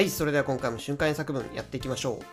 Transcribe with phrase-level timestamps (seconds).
[0.00, 2.24] はい、それでは今回も瞬間作文やっていきましょう。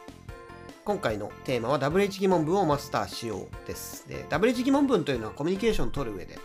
[0.85, 4.07] 今回のテーマは WH 疑問文をマスターしようです。
[4.07, 6.39] で、WH 疑問文というのはコミュニケーションを取る上で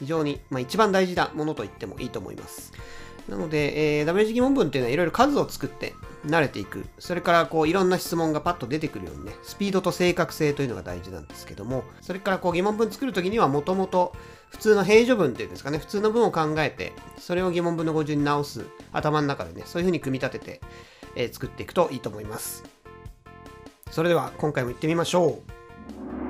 [0.00, 2.74] 非常に、まあ、一番大事なものと言ってもいいと思います。
[3.28, 5.94] なので、えー、WH 疑問文というのはいろいろ数を作って
[6.26, 6.84] 慣れていく。
[6.98, 14.14] それからこういろんな質問がパッと出てくるようにね、スピードと正確性というのが大事なんですけども、それからこう疑問文作るときにはもともと
[14.50, 20.60] 普通の平序文っていうんですかね、普通の文を考えて、それを疑問文の語順に直す頭の中でね、そういうふうに組み立てて、
[21.16, 22.64] えー作っていくといいと思います。
[23.90, 25.38] それでは今回も行ってみましょ
[26.20, 26.23] う。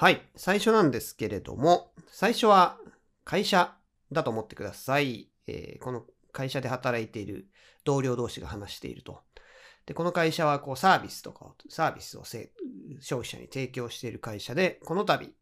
[0.00, 0.22] はい。
[0.36, 2.78] 最初なんですけれども、最初は
[3.24, 3.74] 会社
[4.12, 5.28] だと思ってください。
[5.48, 7.48] えーこの会社で働いている
[7.84, 9.22] 同僚同士が話していると。
[9.86, 12.48] で、この会社はこうサービスとか、サービスを消
[13.22, 15.34] 費者に提供している会社で、この度、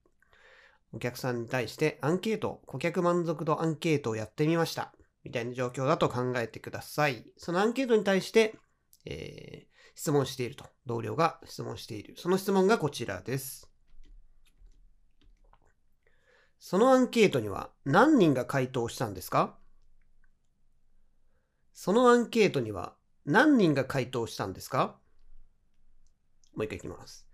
[0.94, 4.94] お客さんに対してアンケート、顧客満足度アンケートをやってみました。
[5.22, 7.26] みたいな状況だと考えてください。
[7.36, 8.54] そのアンケートに対して、
[9.04, 10.66] えー質問していると。
[10.84, 12.14] 同僚が質問している。
[12.18, 13.75] その質問がこちらです。
[16.58, 19.56] そのアンケートには何人が回答したんですか？
[21.72, 24.96] そのアンケートには何人が回答したんですか？
[26.54, 27.28] もう一回いきます。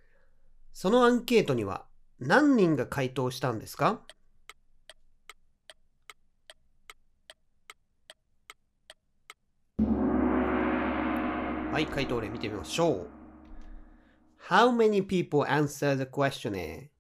[0.73, 1.87] そのアンケートには
[2.19, 4.01] 何人が回答したんですか？
[11.73, 13.07] はい、回答例見てみましょう。
[14.49, 16.92] How many people answer the questionnaire?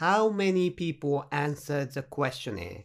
[0.00, 2.84] How many people answer the questionnaire?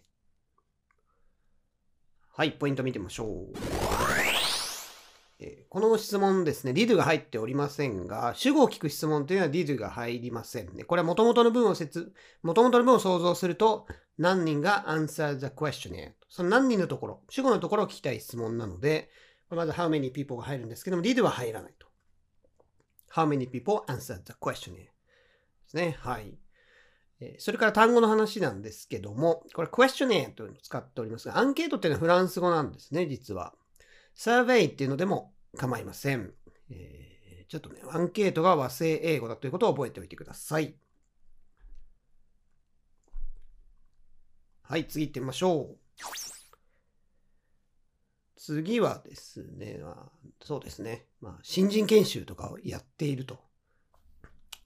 [2.35, 3.53] はい、ポイント見てみましょう。
[5.39, 10.83] えーこの質問ですね、did が入っておりませんが、主語を聞く質問というのは did が入りませんね。
[10.85, 13.87] これは元々の文を説、元々の文を想像すると、
[14.17, 16.13] 何人が answer the questionnaire。
[16.29, 19.11] その何人のところ、主語のところを聞きたい質問なので、
[19.49, 21.87] これまず how many people が入るんですけども、did は入らないと。
[23.11, 24.89] how many people answer the questionnaire で
[25.67, 25.97] すね。
[25.99, 26.42] はい。
[27.39, 33.53] それから単語の話なんですけども、これ questionnaire というのを使っておりますが、アンケートっていうのはフランス語なんですね、実は。
[34.15, 36.33] survey っていうのでも構いません。
[36.69, 37.13] えー
[37.53, 40.73] ちょっとね、アンケートが和製英語だということを覚えておいてください。
[44.63, 45.77] はい、次行ってみましょう。
[48.37, 49.81] 次はですね、
[50.41, 53.39] そうですね、まあ、新人研修とかをやっていると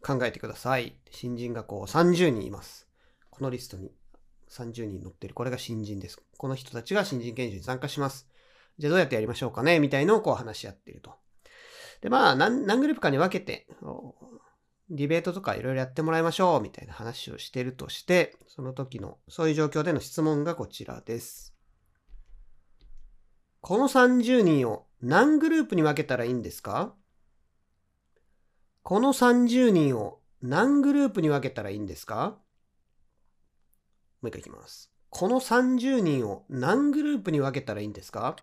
[0.07, 0.95] 考えてください。
[1.11, 2.87] 新人がこう30人います。
[3.29, 3.91] このリストに
[4.49, 5.33] 30人載ってる。
[5.33, 6.21] これが新人です。
[6.37, 8.27] この人たちが新人研修に参加します。
[8.77, 9.79] じゃあどうやってやりましょうかね？
[9.79, 11.11] みたいのをこう話し合っていると。
[12.01, 13.67] で、まあ何、何グループかに分けて、
[14.89, 21.53] ディベートとかいろいろやってもらいましょうみたいな話をしてるとして、その時の、そういう状況での質問がこちらです。
[23.61, 26.93] この30人を何グループに分けたらいいんですか？
[28.87, 32.37] この30人を何グループに分けたらいいんですか
[34.21, 34.89] もう一回いきます。
[35.09, 38.37] この30人を何グループに分けたらいいんですか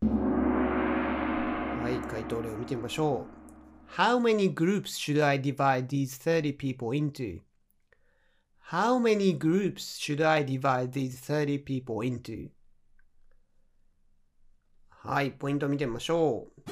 [0.00, 3.28] はい、回答例を見てみましょ
[3.88, 3.92] う。
[3.92, 7.42] How many groups should I divide these 30 people into?
[8.72, 12.50] How many groups should I divide these 30 people into?
[15.04, 16.62] はい、ポイント見てみましょう。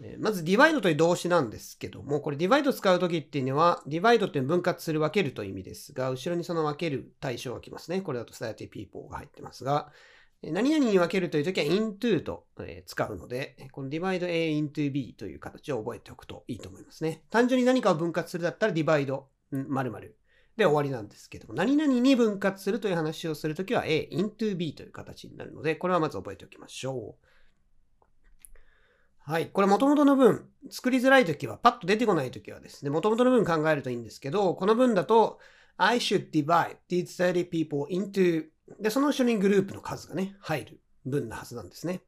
[0.00, 8.00] えまず、divide という動詞なんですけども、これ divide 使うときっていうのは、divide っていう分割する、分けるという意味ですが、後ろにその分ける対象が来ますね。
[8.00, 9.92] これだと30 people が入ってますが、
[10.42, 12.46] 何々に分けるというときは into と、
[12.86, 17.22] 使うので、この divide A into B という形を覚えておくといいと思いますね。
[17.30, 19.22] 単純に何かを分割するだったら divide
[19.52, 20.17] 〇〇
[20.58, 27.28] で終わりなんですけども、何々に分割するという話をするときは A into B という形になるので、これはまず覚えておきましょう。
[29.20, 29.48] はい。
[29.50, 35.38] これ元々の文、作りづらいときは、パッと出てこないときはですね、元々の文考えるといいんですけど、この文だと、
[35.76, 38.46] I should divide these 30 people into
[38.80, 42.02] で、その後ろにグループの数がね、入る文なはずなんですね。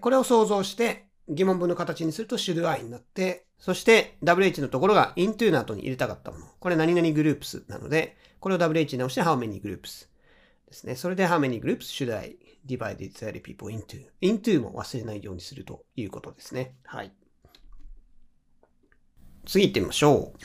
[0.00, 6.46] これを想像して、疑問文の形にすると should I になって、そして WH のところが into の後に入れたかったもの。
[6.60, 10.06] これ何々グループスなので、これを WH に直して how many groups
[10.66, 10.94] ですね。
[10.94, 14.06] それで how many groups should I divide these 30 people into?
[14.20, 16.76] into も忘れないようにするということですね。
[16.84, 17.12] はい。
[19.46, 20.38] 次行ってみましょう。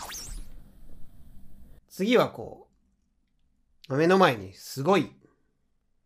[1.89, 2.67] 次はこ
[3.89, 5.11] う、目の前にすごい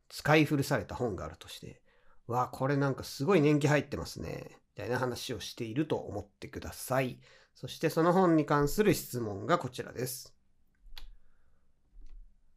[0.09, 1.81] 使い古された本があるとして、
[2.27, 4.57] わあ、これなんかすごい年季入ってますね。
[4.77, 7.17] みたいな話をしていると思ってください。
[7.55, 10.35] そしてその本に関する質問がこちらです。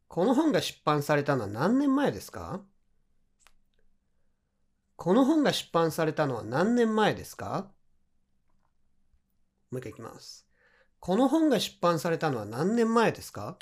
[0.07, 2.61] この本が出版されたのは何年前ですか？
[4.97, 7.71] この本が出版されたのは何年前ですか？
[9.71, 10.47] もう一回いきます。
[10.99, 13.57] この本が出版されたのは何年前ですか？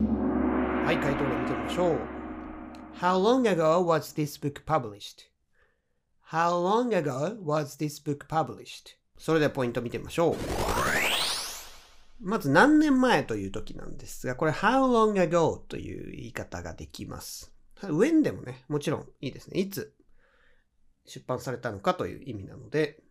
[0.00, 2.19] はい、回答を見てみましょう。
[3.00, 8.98] How long ago was this book published?How long ago was this book published?
[9.16, 10.36] それではポイント見てみましょう。
[12.20, 17.54] まず何年前という時なんですが、これ how long ago という言い方ができます。
[17.80, 19.58] when でもね、もちろんいいですね。
[19.58, 19.94] いつ
[21.06, 23.02] 出版されたのかという意味なので、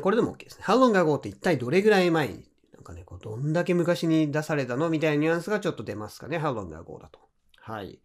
[0.00, 0.64] これでも OK ですね。
[0.64, 6.38] How long ago って一体どれぐらい前に、なんかね、こうどんだけ昔に出されたのみたいなニュアンスがちょっと出ますかね。
[6.38, 7.18] How long ago だと。
[7.56, 8.00] はい。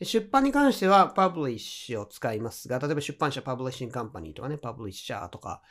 [0.00, 5.62] 出版に関しては publish を使いますが、例えば出版社 publishing company とかね、publisher とか、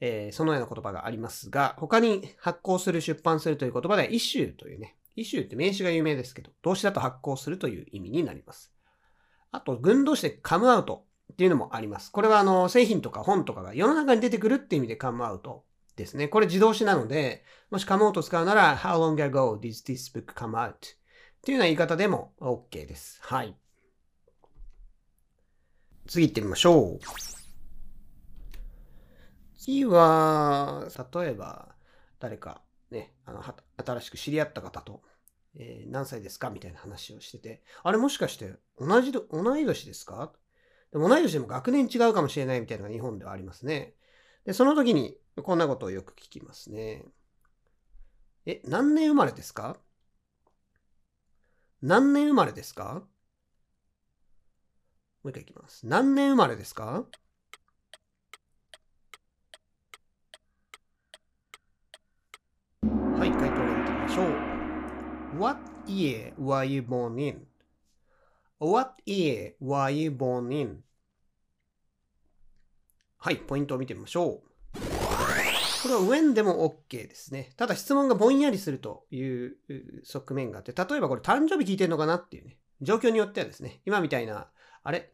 [0.00, 8.72] えー、そのような言葉がありますが、他に発行する、出版するという言葉では、イシューというね、イシューって名詞が有名ですけど、動詞だと発行するという意味になります。
[9.52, 12.12] あと、群動詞でカムアウトっていうのもあります。
[12.12, 15.64] これはあの、製品とか本とかが世の中に出てくるっていう意味でカムアウト
[15.96, 16.28] ですね。
[16.28, 20.72] これ自動詞なので、もしカムアウト使うなら、How long ago did this book come out?
[20.72, 20.74] っ
[21.42, 23.18] ていうような言い方でも OK です。
[23.22, 23.56] はい。
[26.06, 27.00] 次行ってみましょう。
[29.58, 31.74] 次は、例えば、
[32.18, 33.42] 誰かね、あの、
[33.76, 35.02] 新しく知り合った方と、
[35.54, 40.32] えー、何歳ですかみたいな話をしてて、あれもしかして同じ、同い年ですか？
[40.92, 43.94] でも同い年でも学年違うかもしれないみたいなのが日本ではありますね。
[44.44, 47.04] で、その時にこんなことをよく聞きますね。
[48.44, 49.76] え、何年生まれですか？
[51.82, 53.02] 何年生まれですか？
[55.26, 55.84] もう一回いきます。
[55.84, 57.04] 何年生まれですか？
[62.84, 65.40] はい、回答を見てみましょう。
[65.40, 67.20] What year were you born
[68.60, 70.84] in?What year were you born in?
[73.18, 74.78] はい、ポイントを見てみましょう。
[74.78, 77.50] これは when でも OK ですね。
[77.56, 79.56] ただ質問がぼんやりするという
[80.04, 84.46] 側面があって、例えばこれ誕生日聞いてんのかなっていうね、状況によってはですね、今みたいな、
[84.84, 85.10] あれ？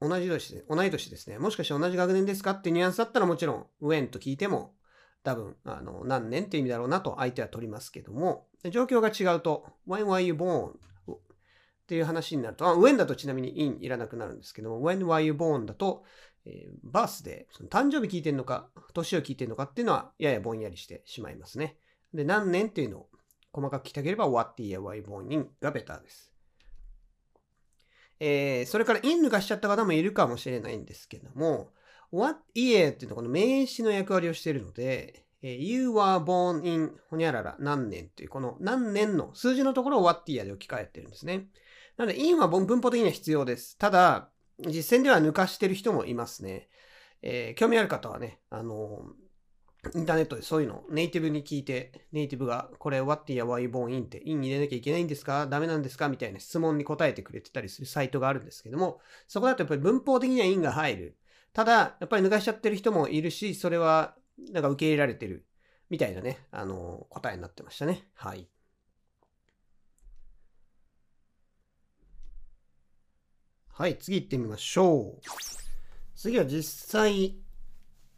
[0.00, 1.38] 同じ年で、同い年ですね。
[1.38, 4.74] もしかして同じ学年ですかってニュアンスだったらもちろん when と聞いても
[5.22, 10.70] 多分、あの、何年って意味だろうなと相手は取りますけども、状況が違うと、when were you born?
[10.70, 16.04] っていう話になると、あ when だとちなみに in いらなくなるんですけども、when were you born だと、
[16.44, 21.76] えー、バースで、その誕生日聞いてんのか、年を聞いてんのかっていうのは、ややぼんやりしてしまいますね。
[22.14, 23.08] で、何年っていうのを
[23.52, 26.32] 細かく聞きたければ、what year were you born in がベターです。
[28.20, 31.70] えー、それから in 抜かしちゃった方もいるかもしれないんですけども、
[32.10, 41.46] what year っていうのはこの名詞の役割をしているので、you were born in ほにゃらら何年というこの何年の数字のところを what year で置き換えてるんですね。
[41.96, 43.76] なので in は文法的には必要です。
[43.76, 44.30] ただ、
[44.60, 46.68] 実践では抜かしてる人もいますね。
[47.22, 49.06] えー、興味ある方はね、あの
[49.94, 55.46] インターネットでそういうのネイティブに聞いて、ネイティブがこれ What year were you born in って in に入れなきゃいけないんですか？
[55.46, 56.08] ダメなんですか？
[56.08, 61.16] みたいな質問に答えてくれてたりするサイトがあるんですけども、そこだとやっぱり文法的には in が入る。
[61.52, 64.14] ただ、やっぱり抜かしちゃってる人もいるし、それは
[64.52, 65.46] なんか受け入れられてる
[65.90, 68.04] みたいなね、あの、答えになってましたね。
[68.14, 68.46] はい。
[73.70, 75.20] はい、次行ってみましょう。
[76.16, 77.38] 次は実際、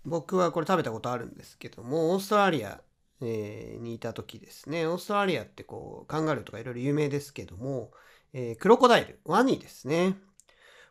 [0.05, 2.81] 僕はこれ食べたことあるんですけども、オーストラリア、
[3.23, 4.87] にいた時ですね。
[4.87, 7.93] オーストラリアってこう、カンガルーとかいろいろ有名ですけども、
[8.33, 10.17] えー、クロコダイル、ワニですね。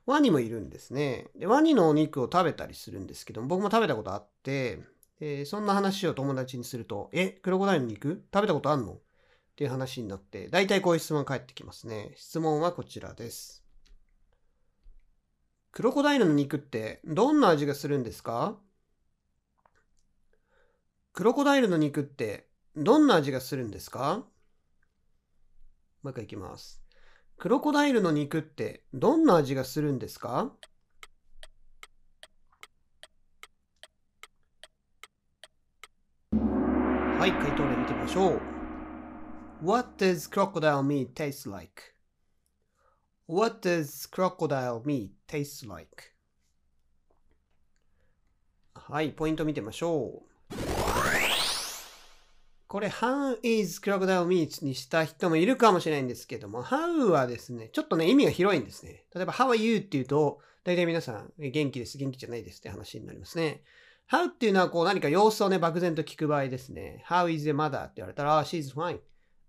[0.05, 1.27] ワニもいるんですね。
[1.35, 4.79] で、ワニのお肉を食べたりするんですけども、僕も食べたことあって、
[5.19, 8.23] えー、そんな話を友達にすると、え、クロコダイルの肉？
[8.31, 8.93] 食べたことあんの？
[8.93, 8.99] っ
[9.55, 12.11] ていう話になって、大体こういう質問返ってきますね。
[12.15, 13.65] 質問はこちらです。
[15.71, 18.57] クロコダイルの肉ってどんな味がするんですか？
[21.11, 24.23] クロコダイルの肉ってどんな味がするんですか？
[26.01, 26.81] もう一回いきます。
[27.37, 30.53] クロコダイルの肉ってどんな味がするんですか？
[36.31, 38.41] はい、回答例見てみましょう。
[39.61, 41.51] What does crocodile meat taste
[43.27, 46.13] like?What does crocodile meat taste like?
[48.73, 50.28] はい、ポイント見てみましょう。
[52.69, 59.05] これ、how is crocodile meat にした人もいるかもしれないんですけども、how はですね、ちょっとね、意味が広いんですね。
[59.15, 63.63] 例えば、how are you っていうと、大体皆さん、元気です、元気じゃないですって話になりますね。
[64.07, 67.03] how っていうのは、こう何か様子をね、漠然と聞く場合ですね。
[67.09, 68.99] how is your mother って言われたら、she's fine.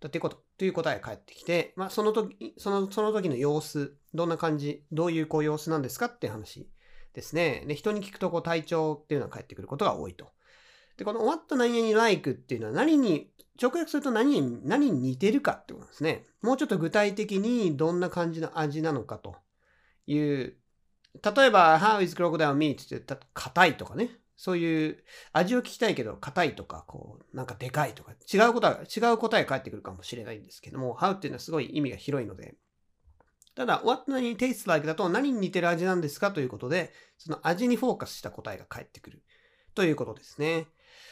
[0.00, 6.70] だってこと、という答えが返ってきて、まあ、その時、その、その時の様子、どんな感じ、どういうこう様子なんですかって話
[7.12, 7.64] ですね。
[7.66, 10.32] で、人に聞くと、こう、体調っていうのが返ってくることが多いと。
[11.00, 13.30] で、この what 何々 like っていうのは何に、
[13.60, 16.26] 直訳すると何に、何に似てるかってことですね。
[16.42, 19.36] もうちょっと具体的にどんな感じの味なのかと
[20.06, 20.56] いう、
[21.34, 22.74] 例えば、How is crocodile meat?
[22.74, 24.10] って言ったら硬いとかね。
[24.36, 32.56] そういう味を聞きたいけど硬いとか、こう、なんかでかいとか、違う答え、違う答えが返ってくるかもしれないんですけども、How っていうのはすごい意味が広いので、
[33.54, 39.22] ただ、what 何 tastes like だと何に似てる味なんですかということで、その味にフォーカスした答えが返ってくる
[39.74, 40.68] ということですね。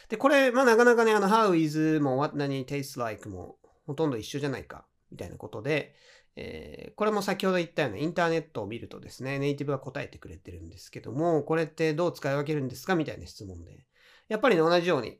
[0.08, 5.94] で、これ、まあなかなかね、あの、how is も what 何 tastes like もほとんど一緒じゃないか、みたいなことで、
[6.36, 13.86] えー、これも先ほど言ったようなインターネットを見るとですね、ネイティブが答えてくれてるんですけども、これってどう使い分けるんですかみたいな質問で。
[14.28, 15.18] やっぱりね、同じように、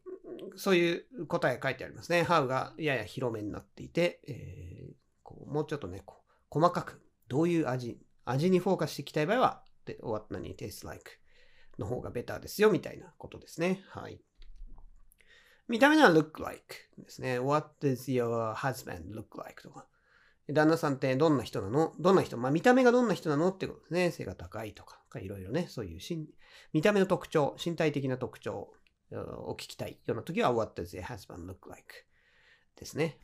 [0.57, 2.23] そういう答えが書いてありますね。
[2.23, 9.64] how がやや広めになっていて、えー、こうもうちょっとね、こう細かく、どういう味、味にフォーカスしていきたい場合は、
[10.02, 11.11] what 何 tastes like
[11.78, 13.83] の方がベターですよ、みたいなことですね。
[13.88, 14.21] はい。
[15.69, 16.63] 見た目には look like
[16.97, 17.39] ですね。
[17.39, 19.63] What does your husband look like?
[19.63, 19.87] とか。
[20.51, 21.93] 旦那さんってどんな人なの？
[22.01, 22.39] どんな人？
[22.39, 24.11] まあ見た目がどんな人なのってことですね。
[24.11, 26.01] 背が高いとか、いろいろね、そういう
[26.73, 28.71] 見た目の特徴、身体的な特徴
[29.13, 32.07] を聞きたいような時は What does your husband look like?
[32.77, 33.19] ですね。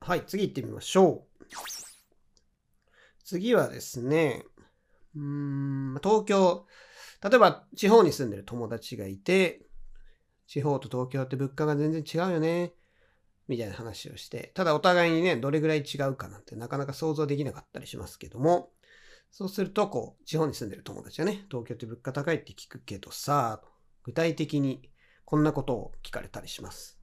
[0.00, 1.44] はい、次行ってみましょう。
[3.24, 4.42] 次はですね、
[5.14, 6.66] うん、東京、
[7.22, 9.66] 例えば地方に住んでる友達がいて、
[10.46, 12.74] 地方と東京って物価が全然違うよね、
[13.48, 18.70] みたいな話をして、ただお互いにね、どれぐらい違うかなんてなかなか想像できなかったりしますけども、
[19.30, 23.62] そうすると、こう、地方に住んでる友達はね、東京って物価高いって聞くけどさ、
[24.02, 24.90] 具体的に
[25.24, 26.98] こんなことを聞かれたりします。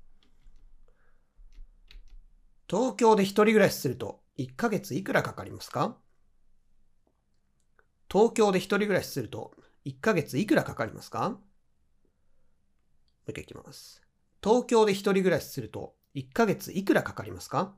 [2.69, 5.97] 東京で一人暮らしすると1ヶ月いくらかかりますか？
[8.11, 9.55] 東京で一人暮らしすると
[9.85, 11.37] 1ヶ月いくらかかりますかも
[13.27, 14.01] う一回いきます。
[14.43, 17.75] 東京で一人暮らしすると1ヶ月いくらかかりますか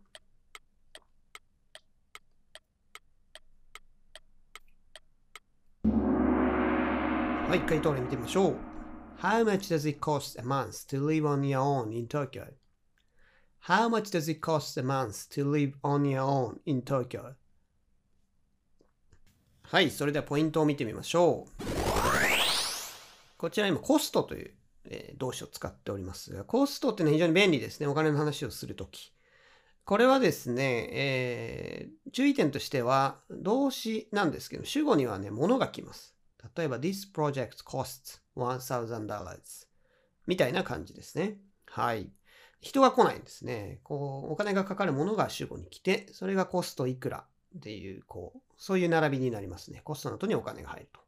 [7.52, 8.56] はい、回答例見てみましょう。
[9.20, 14.32] How much does it cost a month to live on your own in Tokyo?How much does
[14.32, 17.34] it cost a month to live on your own in Tokyo?
[19.64, 21.71] はい、それではポイントを見てみましょう。
[23.42, 24.54] こちら今コストという、
[24.86, 27.88] え、動詞を使っておりますが、コストっていうのは非常に便利ですね。
[27.88, 29.16] お金の話をするとき。
[29.84, 36.16] これはですね、えー、注意点としては動詞なんですけど、主語にはね、物が来ます。
[36.56, 39.40] 例えば、this project costs $1,000
[40.28, 41.40] みたいな感じですね。
[41.66, 42.12] はい。
[42.60, 43.80] 人が来ないんですね。
[43.82, 47.26] こう、お金がかかるものが主語に来て、それがコストいくら
[47.58, 49.82] っていう、こう、そういう並びになりますね。
[49.84, 51.02] コストの後にお金が入ると。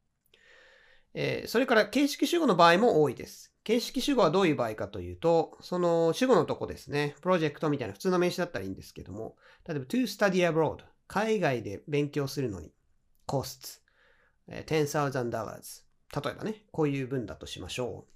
[1.14, 3.54] え、それから形式主語の場合も多いです。
[3.64, 9.36] 形式主語はどういう場合かというと、その主語のとこですね、プロジェクトみたいな普通の名詞だったらいいんですけども、
[9.68, 12.74] 例えば to study abroad、海外で勉強するのに、
[13.28, 13.80] costs、
[14.50, 15.84] 10,000 dollars、
[16.22, 18.14] 例えばね、こういう文だとしましょう。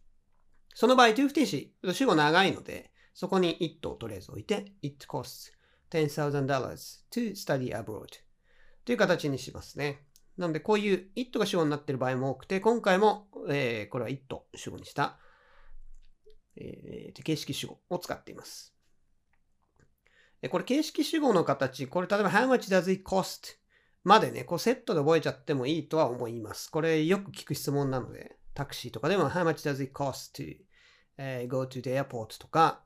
[0.75, 5.51] その場合、to 不定詞、主語長いので、そこに it をとりあえず置いて、it costs
[5.91, 8.07] 10,000 dollars to study abroad
[8.85, 10.03] という形にしますね。
[10.37, 14.23] なので、こういう it が主語になっている場合も多くて、今回も、えー、これは it
[14.55, 15.17] 主語にした、
[16.55, 18.73] えー、形式主語を使っています。
[20.49, 23.57] これ形式主語の形、これ例えば how much does it cost?
[24.03, 26.71] までね、こうセットで覚えちゃってもいいとは思います。
[26.71, 30.33] これよく聞く質問なので、タクシーとかでも how much does it cost
[31.17, 32.83] to、go to the airport とか、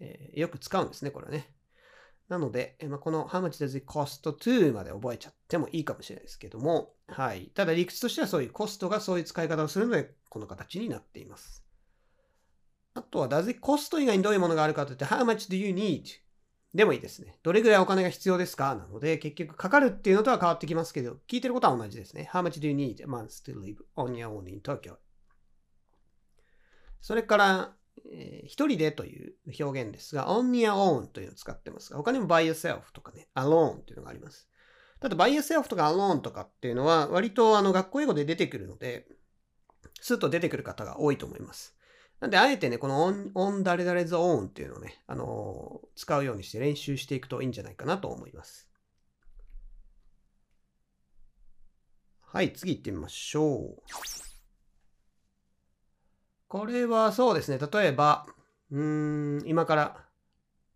[0.00, 1.55] えー、よく使うんですね、これはね。
[2.28, 7.46] なので、まあ、この How much does it cost to まで覚えちゃってもいいかもしれないですけども、はい。
[7.54, 11.64] ただ理屈としてはそういうコストがそういう使い方をするので、この形になっています。
[12.94, 16.02] あとは、does it cost 以外にどういうものがあるかといって、How much do you need?
[16.74, 17.38] でもいいですね。
[17.42, 18.74] どれぐらいお金が必要ですか？
[18.74, 22.28] なので、結局かかるっていうのとは変わってきますけど、聞いてることは同じですね。
[22.32, 24.96] How much do you need a month to live on your own in Tokyo?
[27.00, 27.76] それから、
[28.12, 34.48] えー、一人でという表現ですが、on your own というのを使ってますが、他にも by yourself とかね、alone というのがあります。
[35.00, 39.06] ただ by yourself とか alone とかっていうのは、割とあの学校英語で出てくるので、
[40.00, 41.76] スッと出てくる方が多いと思います。
[42.20, 48.70] なんで、あえてね、この on, on 誰々 's own っていうのをね、あのー、使うようにして練習していくといいんじゃないかなと思います。
[52.22, 54.35] はい、次行ってみましょう。
[56.48, 58.26] これはそうですね、例えば、
[58.70, 60.06] うーん、今から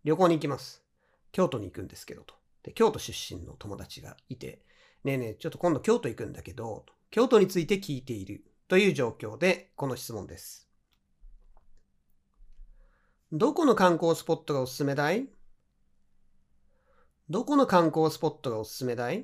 [0.03, 0.83] 旅行に行きます。
[1.31, 2.35] 京都に行くんですけどと。
[2.63, 4.65] で、京都出身の友達がいて、
[5.03, 10.69] ねえねえ、ちょっと今度京都行くんだけど、京都について聞いているという状況で、この質問です。
[13.31, 15.29] どこの観光スポットがおすすめだい？
[17.29, 19.19] どこの観光スポットがおすすめだい？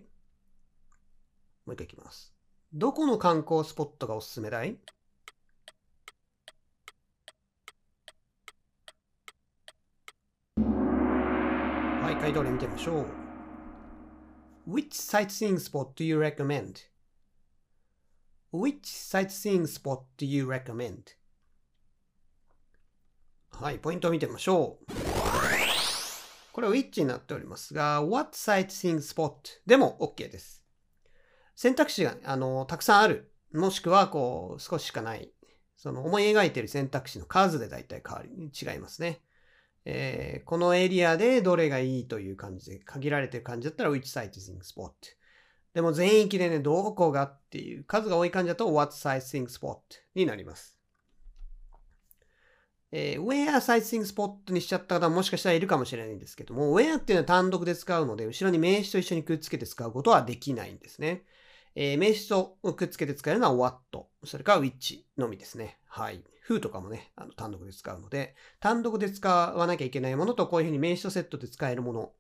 [1.66, 2.34] もう一回いきます。
[2.74, 4.78] どこの観光スポットがおすすめだい？
[12.20, 13.06] 回答例見てみましょう。
[14.68, 16.82] Which sightseeing spot do you recommend?Which
[18.84, 21.16] sightseeing spot do you recommend?
[23.52, 24.86] はい、ポイントを見てみましょう。
[26.52, 29.34] これは which になっておりますが、what sightseeing spot
[29.66, 30.64] でも OK です。
[31.56, 33.32] 選択肢があのたくさんある。
[33.54, 35.32] もしくはこう少ししかない。
[35.78, 39.22] その思い描いている選択肢の数で大体変わり、違いますね。
[39.90, 44.92] えー、このエリアでどれがいいという感じで、限られてる感じだったら which sightseeing spot。
[45.74, 49.78] でも全域でね、どこがっていう数が多い感じだと what sightseeing spot
[50.14, 50.78] になります。
[52.92, 61.24] えー、where sightseeing spot にしちゃった方ももしかしたらいるかもしれないんですけども、where っていうのは単独で使うので、後ろに名詞と一緒にくっつけて使うことはできないんですね。
[61.76, 65.78] えー、名詞とくっつけて使えるのは what、それから which のみですね。
[65.86, 66.26] はい。
[66.48, 72.12] Who とかもね、あの単独で使うので、単独で使わなきゃいけないものと、こういうふうに名詞とセットで使えるもの、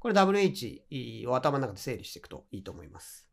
[0.00, 3.26] これ WH を頭の中で整理していくといいと思います。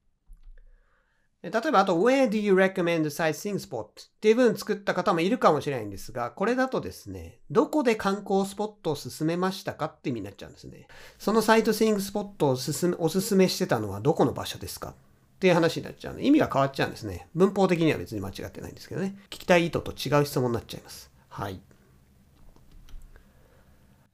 [1.44, 3.84] 例えば、あと、Where do you recommend sightseeing spot?
[3.86, 3.90] っ
[4.20, 10.88] ていう文作った方もいるかもしれないんですが、これだとですね、どこで観光スポットを進めましたかって意味になっちゃうんですね。
[11.20, 14.96] そのサイトシングスポットを進めおすすめしてたのはどこの場所ですか？
[15.38, 17.30] っていう話になっちゃうので、意味が変わっちゃうんですね。
[17.36, 19.16] 文法的には別に間違ってないんですけどね。
[19.30, 21.12] 聞きたい意図と違う質問になっちゃいます。
[21.30, 21.62] はい。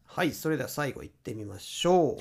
[0.03, 2.17] はい、それでは最後行ってみましょう。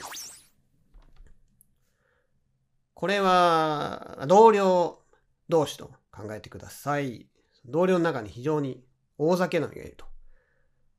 [2.94, 5.02] これは、同僚
[5.48, 7.26] 同士と考えてください。
[7.66, 8.84] 同僚の中に非常に
[9.18, 10.06] 大酒飲みがいると。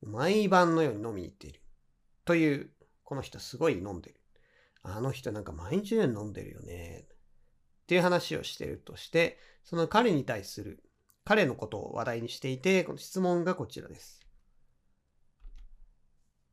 [0.01, 1.61] 毎晩のように飲みに行っている。
[2.25, 2.69] という、
[3.05, 4.19] この人すごい飲んでる。
[4.81, 7.05] あの人なんか毎日のように飲んでるよね。
[7.83, 10.83] っていう話をしてるとして、その彼に対する、
[11.25, 14.21] 彼のことを話題にしていて、この質問がこちらです。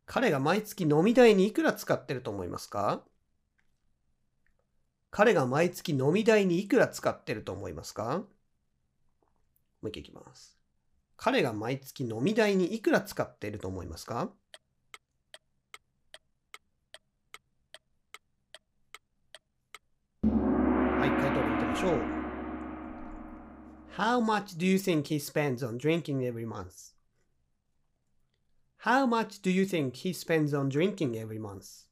[0.07, 3.05] 彼が毎月飲み代にいくら使ってると思いますか？
[5.13, 8.19] 彼が毎月飲み代にいくら使ってると思いますか？
[8.19, 8.25] も
[9.85, 10.59] う一回いきます。
[11.17, 14.31] 彼が毎月飲み代にいくら使っていると思いますか
[20.23, 21.99] はい、回答を見てみましょう。
[23.97, 26.93] How much do you think he spends on drinking every month?
[28.79, 31.87] How much do you think he spends on drinking every month?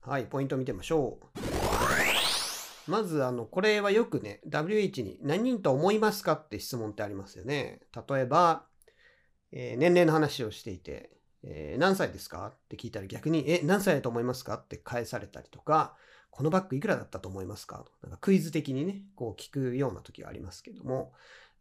[0.00, 2.90] はい、ポイントを見てみましょう。
[2.90, 7.80] まず、あの、これはよくね、WH に何人と思いますかって質問ってありますよね。
[8.08, 8.66] 例えば、
[9.52, 11.10] えー、年齢の話をしていて、
[11.44, 15.96] えー、何歳ですかって聞いたら逆に、え、何歳だと思いますかって返されたりとか、
[16.36, 17.84] このバッグいくらだったと思いますか？
[18.02, 21.12] なんかクイズ的にね、こう聞くような時がありますけども、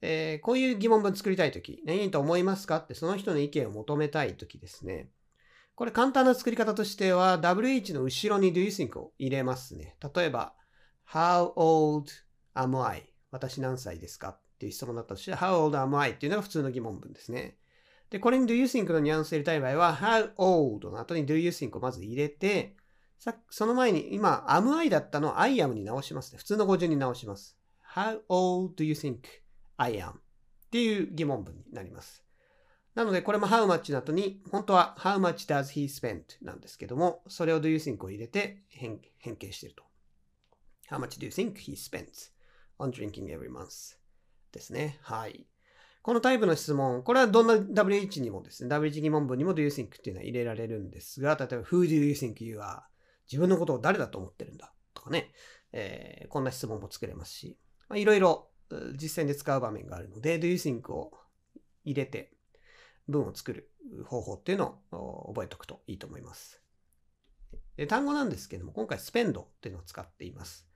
[0.01, 2.77] えー、こういう疑問文作りたい時、何人と思いますか？
[2.77, 5.09] ってその人の意見を求めたい時ですね。
[5.75, 9.95] これ簡単な作り方としては WH の後ろに do you think を入れますね。
[10.15, 10.55] 例えば
[11.07, 12.11] How old
[12.55, 13.13] am I?
[13.29, 14.29] 私何歳ですか？
[14.29, 16.11] っていう質問だったとして How old am I?
[16.11, 17.57] っていうのが普通の疑問文ですね。
[18.09, 22.75] で、これに do you think のニュアンスを入れたい場合は How old の後に do you think をまず入れて
[23.23, 26.39] さその前に今 am I だったのを I am に直しますね。
[26.39, 27.57] 普通の語順に直します。
[27.95, 29.19] How old do you think
[29.77, 30.09] I am?
[30.09, 30.13] っ
[30.69, 32.21] ていう疑問文になります。
[32.95, 39.85] なので、これも how much の後に、本当は how much does he spend なんですけども、それを do you think を入れて変変形していると。
[40.91, 42.29] how much do you think he spends
[42.77, 43.95] on drinking every month?
[44.51, 44.99] ですね。
[45.01, 45.47] はい。
[46.01, 52.81] このタイプの質問、これはどんな WH にもですね、WH 疑問文にも do you think っていうのは入れられるんですが、例えば who do you think you are?
[53.31, 54.73] 自分のことを誰だと思ってるんだ？
[54.93, 55.33] とかね、
[55.71, 57.57] えー、こんな質問も作れますし、
[57.95, 58.49] いろいろ
[58.95, 61.11] 実践で使う場面があるので、do you think を
[61.83, 62.33] 入れて、
[63.07, 63.71] 文を作る
[64.05, 66.61] 方法っていうのを覚えておくといいと思います。
[67.75, 70.67] で単語なんですけども、今回スペンドっていうのを使っています。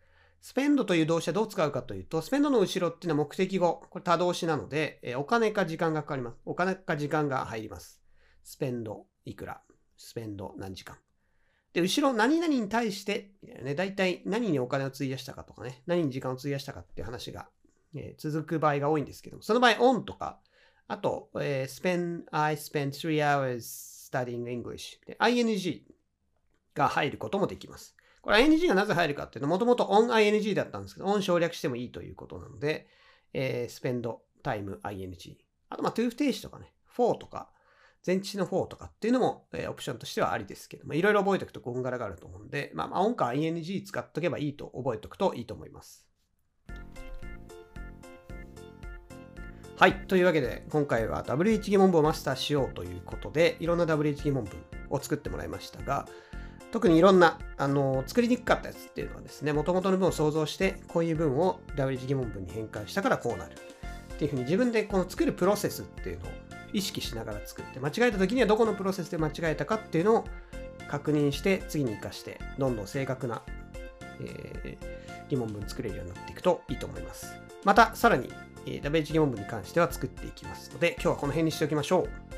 [0.42, 3.82] スペンドという動詞はどう使うかというと、スペンドの後ろっていうのは目的語。
[3.90, 6.38] これ多動詞なので、えお金か時間がかかります。
[6.46, 8.02] お金か時間が入ります。
[8.44, 9.62] スペンドいくら。
[9.98, 10.98] スペンド何時間。
[11.78, 17.50] で、後ろ何々に対して、ね、大体何にお金を費やしたかとかね、何に時間を費やしたかっていう話が、
[17.94, 20.40] えー、続く場合が多いんですけども、その場合、on とか、
[20.88, 23.60] あと、えー、spend, I spent three hours
[24.12, 25.82] studying English で ing
[26.74, 27.96] が入ることもできます。
[28.24, 32.88] これ ing がなぜ入るかっていうと、もともと on ing だったんですけど、on 省略してもいいということなので、
[33.34, 35.38] えー、spend time ing。
[35.70, 37.52] あと、まあ、to 不定詞とかね、for とか、
[38.08, 46.08] 前置詞の方とかっていうのも、えー、オプションとしてはありですけども、いろいろ覚えておくとこんがらがあると思うんで、まあ、まあ、オンか ing 使っとけばいいと覚えておくといいと思います。
[49.76, 50.08] はい。
[50.08, 54.58] というわけで、今回は WH 疑問文をマスターしようということで、いろんな WH 疑問文
[54.90, 56.08] を作ってもらいましたが、
[56.72, 63.52] 特にいろんな、あの、作りにくかったやつっていうのはですね、元々の文を想像して、こういう文を WH 疑問文に変換したからこうなる。
[64.16, 66.30] っていうふうに自分でこの作るプロセスっていうのを
[66.74, 70.26] 意識しながら作って間違えた時にはどこのプロセスで間違えたかっていうのを
[70.88, 73.42] 確認して次に活かしてどんどん正確な、
[74.22, 77.36] えー、疑問文作れるようになっていくといいと思います。
[77.64, 78.32] またさらに、
[78.66, 82.37] えー、WH 疑問文に関しては作っていきますので今日はこの辺にしておきましょう。